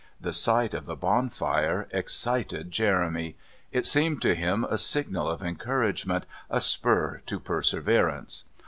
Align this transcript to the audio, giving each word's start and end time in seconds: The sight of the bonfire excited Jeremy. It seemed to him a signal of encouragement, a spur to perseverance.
The 0.19 0.33
sight 0.33 0.73
of 0.73 0.87
the 0.87 0.95
bonfire 0.95 1.87
excited 1.91 2.71
Jeremy. 2.71 3.35
It 3.71 3.85
seemed 3.85 4.19
to 4.23 4.33
him 4.33 4.63
a 4.67 4.79
signal 4.79 5.29
of 5.29 5.43
encouragement, 5.43 6.25
a 6.49 6.59
spur 6.59 7.21
to 7.27 7.39
perseverance. 7.39 8.43